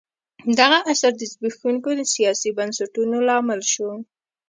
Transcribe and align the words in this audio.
دغه 0.59 0.77
عصر 0.91 1.11
د 1.17 1.21
زبېښونکو 1.31 1.89
سیاسي 2.13 2.49
بنسټونو 2.57 3.17
لامل 3.27 3.61
شو. 3.73 3.89